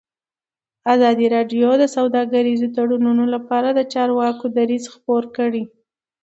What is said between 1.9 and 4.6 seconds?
سوداګریز تړونونه لپاره د چارواکو